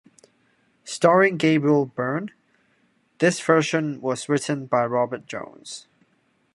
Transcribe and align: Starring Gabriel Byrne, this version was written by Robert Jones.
Starring 0.83 1.37
Gabriel 1.37 1.85
Byrne, 1.85 2.31
this 3.19 3.39
version 3.39 4.01
was 4.01 4.27
written 4.27 4.65
by 4.65 4.83
Robert 4.87 5.27
Jones. 5.27 5.85